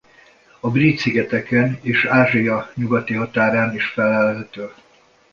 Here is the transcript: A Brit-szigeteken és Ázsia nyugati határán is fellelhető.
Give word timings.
A 0.59 0.69
Brit-szigeteken 0.69 1.77
és 1.81 2.05
Ázsia 2.05 2.71
nyugati 2.75 3.13
határán 3.13 3.75
is 3.75 3.85
fellelhető. 3.85 4.69